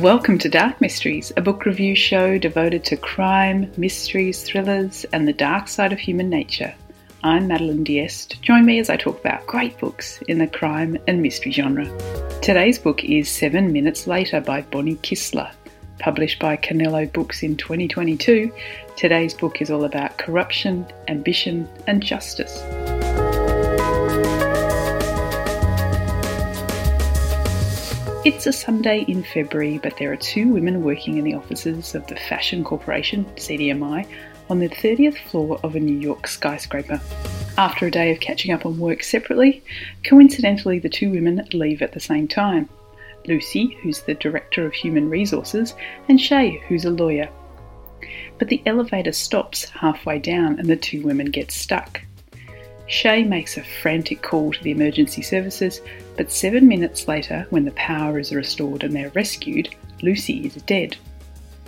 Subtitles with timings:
[0.00, 5.34] Welcome to Dark Mysteries, a book review show devoted to crime, mysteries, thrillers, and the
[5.34, 6.74] dark side of human nature.
[7.22, 8.40] I'm Madeline Diest.
[8.40, 11.84] Join me as I talk about great books in the crime and mystery genre.
[12.40, 15.52] Today's book is Seven Minutes Later by Bonnie Kistler.
[15.98, 18.50] Published by Canelo Books in 2022,
[18.96, 22.62] today's book is all about corruption, ambition, and justice.
[28.22, 32.06] It's a Sunday in February, but there are two women working in the offices of
[32.06, 34.06] the Fashion Corporation, CDMI,
[34.50, 37.00] on the 30th floor of a New York skyscraper.
[37.56, 39.64] After a day of catching up on work separately,
[40.04, 42.68] coincidentally, the two women leave at the same time.
[43.26, 45.72] Lucy, who's the Director of Human Resources,
[46.06, 47.30] and Shay, who's a lawyer.
[48.38, 52.02] But the elevator stops halfway down and the two women get stuck.
[52.90, 55.80] Shay makes a frantic call to the emergency services,
[56.16, 60.96] but seven minutes later, when the power is restored and they're rescued, Lucy is dead,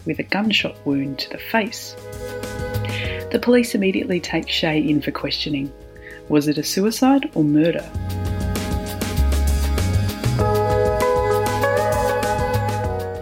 [0.04, 1.94] with a gunshot wound to the face.
[3.30, 5.72] The police immediately take Shay in for questioning.
[6.28, 7.88] Was it a suicide or murder?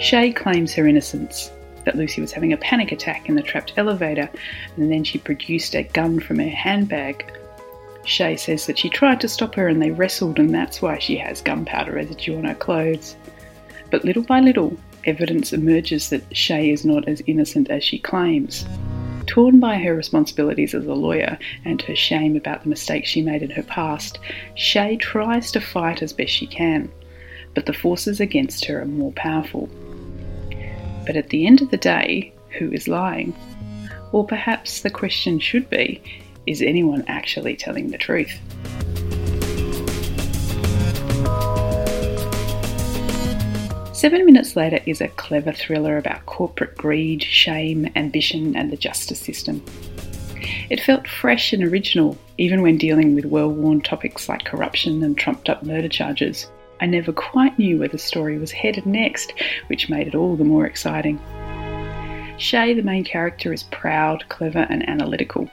[0.01, 1.51] Shay claims her innocence,
[1.85, 4.31] that Lucy was having a panic attack in the trapped elevator,
[4.79, 7.31] and then she produced a gun from her handbag
[8.11, 11.17] Shay says that she tried to stop her and they wrestled, and that's why she
[11.19, 13.15] has gunpowder residue on her clothes.
[13.93, 18.67] But little by little, evidence emerges that Shay is not as innocent as she claims.
[19.27, 23.43] Torn by her responsibilities as a lawyer and her shame about the mistakes she made
[23.43, 24.19] in her past,
[24.57, 26.91] Shay tries to fight as best she can,
[27.55, 29.69] but the forces against her are more powerful.
[31.07, 33.37] But at the end of the day, who is lying?
[34.11, 36.03] Or perhaps the question should be
[36.47, 38.39] is anyone actually telling the truth?
[43.93, 49.21] Seven Minutes Later is a clever thriller about corporate greed, shame, ambition, and the justice
[49.21, 49.63] system.
[50.71, 55.19] It felt fresh and original, even when dealing with well worn topics like corruption and
[55.19, 56.47] trumped up murder charges.
[56.81, 59.35] I never quite knew where the story was headed next,
[59.67, 61.21] which made it all the more exciting.
[62.39, 65.51] Shay, the main character, is proud, clever, and analytical.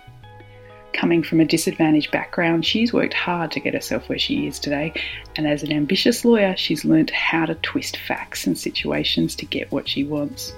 [0.97, 4.94] Coming from a disadvantaged background, she's worked hard to get herself where she is today,
[5.35, 9.72] and as an ambitious lawyer, she's learnt how to twist facts and situations to get
[9.72, 10.53] what she wants.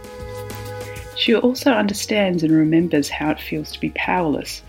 [1.17, 4.61] She also understands and remembers how it feels to be powerless,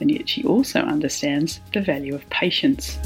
[0.00, 2.96] and yet she also understands the value of patience.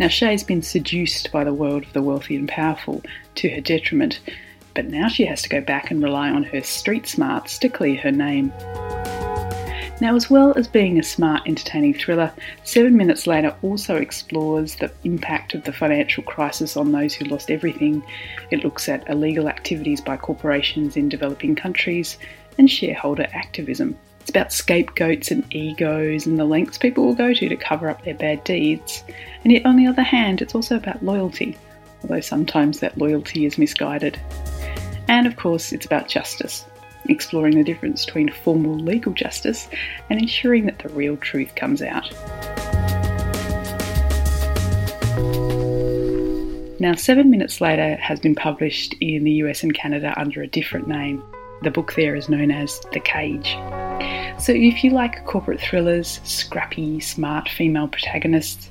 [0.00, 3.02] Now, Shay's been seduced by the world of the wealthy and powerful
[3.34, 4.20] to her detriment,
[4.76, 7.96] but now she has to go back and rely on her street smarts to clear
[7.96, 8.52] her name.
[9.98, 12.30] Now, as well as being a smart, entertaining thriller,
[12.64, 17.50] Seven Minutes Later also explores the impact of the financial crisis on those who lost
[17.50, 18.04] everything.
[18.50, 22.18] It looks at illegal activities by corporations in developing countries
[22.58, 23.96] and shareholder activism.
[24.20, 28.04] It's about scapegoats and egos and the lengths people will go to to cover up
[28.04, 29.02] their bad deeds.
[29.44, 31.56] And yet, on the other hand, it's also about loyalty,
[32.02, 34.20] although sometimes that loyalty is misguided.
[35.08, 36.64] And of course, it's about justice,
[37.08, 39.68] exploring the difference between formal legal justice
[40.10, 42.12] and ensuring that the real truth comes out.
[46.78, 50.86] Now, Seven Minutes Later has been published in the US and Canada under a different
[50.86, 51.22] name.
[51.62, 53.56] The book there is known as The Cage.
[54.38, 58.70] So, if you like corporate thrillers, scrappy, smart female protagonists,